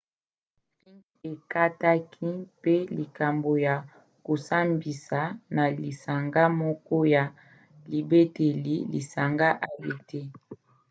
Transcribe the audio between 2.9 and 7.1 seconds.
likambo ya kosambisa na lisanga moko